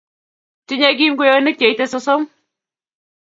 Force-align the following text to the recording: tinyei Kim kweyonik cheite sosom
tinyei 0.65 0.95
Kim 0.99 1.13
kweyonik 1.17 1.57
cheite 1.61 1.85
sosom 1.87 2.21